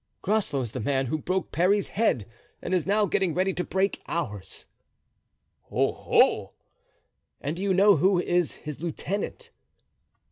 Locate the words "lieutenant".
8.81-9.51